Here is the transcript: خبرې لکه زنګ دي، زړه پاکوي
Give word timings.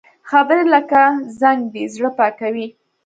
خبرې 0.29 0.63
لکه 0.73 1.01
زنګ 1.39 1.59
دي، 1.73 1.83
زړه 1.93 2.09
پاکوي 2.19 2.67